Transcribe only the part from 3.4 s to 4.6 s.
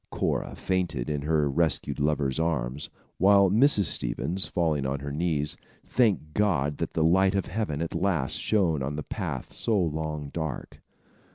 Mrs. Stevens,